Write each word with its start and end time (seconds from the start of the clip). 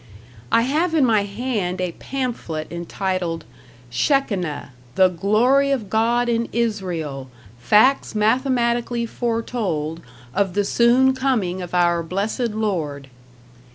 I 0.51 0.63
have 0.63 0.95
in 0.95 1.05
my 1.05 1.25
hand 1.25 1.79
a 1.79 1.91
pamphlet 1.91 2.71
entitled 2.71 3.45
"Shekineh: 3.91 4.69
The 4.95 5.09
Glory 5.09 5.69
of 5.69 5.91
God 5.91 6.27
in 6.27 6.49
Israel, 6.51 7.29
Facts 7.59 8.15
Mathematically 8.15 9.05
Foretold, 9.05 10.01
of 10.33 10.55
the 10.55 10.65
Soon 10.65 11.13
Coming 11.13 11.61
of 11.61 11.75
Our 11.75 12.01
Blessed 12.01 12.49
Lord." 12.49 13.09